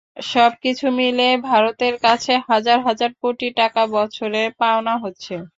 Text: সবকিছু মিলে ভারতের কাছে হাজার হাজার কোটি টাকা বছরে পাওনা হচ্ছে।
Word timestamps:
সবকিছু 0.27 0.85
মিলে 0.97 1.27
ভারতের 1.43 1.95
কাছে 2.05 2.33
হাজার 2.49 2.79
হাজার 2.87 3.11
কোটি 3.21 3.47
টাকা 3.59 3.81
বছরে 3.95 4.41
পাওনা 4.59 4.93
হচ্ছে। 5.03 5.33